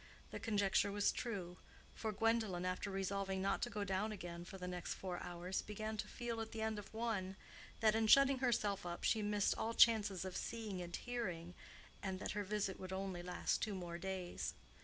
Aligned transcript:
The 0.31 0.39
conjecture 0.39 0.91
was 0.91 1.11
true; 1.11 1.57
for 1.93 2.11
Gwendolen, 2.11 2.65
after 2.65 2.89
resolving 2.89 3.39
not 3.39 3.61
to 3.61 3.69
go 3.69 3.83
down 3.83 4.11
again 4.11 4.43
for 4.45 4.57
the 4.57 4.67
next 4.67 4.95
four 4.95 5.19
hours, 5.21 5.61
began 5.61 5.95
to 5.97 6.07
feel, 6.07 6.41
at 6.41 6.53
the 6.53 6.61
end 6.63 6.79
of 6.79 6.91
one, 6.91 7.35
that 7.81 7.93
in 7.93 8.07
shutting 8.07 8.39
herself 8.39 8.83
up 8.83 9.03
she 9.03 9.21
missed 9.21 9.53
all 9.59 9.75
chances 9.75 10.25
of 10.25 10.35
seeing 10.35 10.81
and 10.81 10.95
hearing, 10.95 11.53
and 12.01 12.17
that 12.19 12.31
her 12.31 12.43
visit 12.43 12.79
would 12.79 12.91
only 12.91 13.21
last 13.21 13.61
two 13.61 13.73
days 13.99 14.55
more. 14.55 14.69